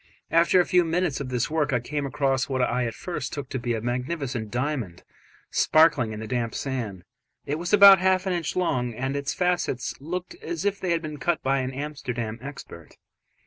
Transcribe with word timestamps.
After 0.31 0.59
a 0.59 0.65
few 0.65 0.83
minutes 0.83 1.19
of 1.21 1.29
this 1.29 1.51
work, 1.51 1.71
I 1.71 1.79
came 1.79 2.07
across 2.07 2.49
what 2.49 2.59
I 2.63 2.87
at 2.87 2.95
first 2.95 3.33
took 3.33 3.49
to 3.49 3.59
be 3.59 3.75
a 3.75 3.81
magnificent 3.81 4.49
diamond 4.49 5.03
sparkling 5.51 6.11
in 6.11 6.19
the 6.19 6.25
damp 6.25 6.55
sand: 6.55 7.03
it 7.45 7.59
was 7.59 7.71
about 7.71 7.99
half 7.99 8.25
an 8.25 8.33
inch 8.33 8.55
long, 8.55 8.95
and 8.95 9.15
its 9.15 9.35
facets 9.35 9.93
looked 10.01 10.33
as 10.41 10.65
if 10.65 10.79
they 10.79 10.89
had 10.89 11.03
been 11.03 11.17
cut 11.19 11.43
by 11.43 11.59
an 11.59 11.69
Amsterdam 11.71 12.39
expert. 12.41 12.97